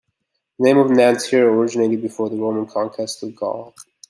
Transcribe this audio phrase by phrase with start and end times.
[0.57, 3.75] The name of Nanterre originated before the Roman conquest of Gaul.